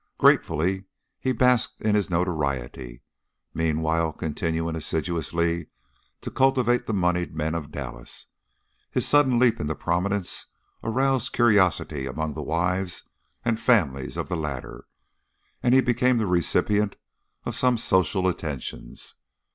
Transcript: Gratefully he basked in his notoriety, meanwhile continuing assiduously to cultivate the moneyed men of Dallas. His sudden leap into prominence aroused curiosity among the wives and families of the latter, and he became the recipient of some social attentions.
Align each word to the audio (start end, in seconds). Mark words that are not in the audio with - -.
Gratefully 0.17 0.85
he 1.19 1.31
basked 1.31 1.83
in 1.83 1.93
his 1.93 2.09
notoriety, 2.09 3.03
meanwhile 3.53 4.11
continuing 4.11 4.75
assiduously 4.75 5.67
to 6.21 6.31
cultivate 6.31 6.87
the 6.87 6.91
moneyed 6.91 7.35
men 7.35 7.53
of 7.53 7.71
Dallas. 7.71 8.25
His 8.89 9.07
sudden 9.07 9.37
leap 9.37 9.59
into 9.59 9.75
prominence 9.75 10.47
aroused 10.83 11.33
curiosity 11.33 12.07
among 12.07 12.33
the 12.33 12.41
wives 12.41 13.03
and 13.45 13.59
families 13.59 14.17
of 14.17 14.27
the 14.27 14.35
latter, 14.35 14.85
and 15.61 15.71
he 15.75 15.81
became 15.81 16.17
the 16.17 16.25
recipient 16.25 16.95
of 17.45 17.55
some 17.55 17.77
social 17.77 18.27
attentions. 18.27 19.13